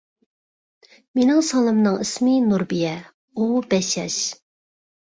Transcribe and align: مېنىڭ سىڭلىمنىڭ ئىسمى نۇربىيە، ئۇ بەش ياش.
مېنىڭ 1.19 1.43
سىڭلىمنىڭ 1.49 2.01
ئىسمى 2.07 2.35
نۇربىيە، 2.49 2.99
ئۇ 3.35 3.53
بەش 3.71 3.97
ياش. 4.03 4.23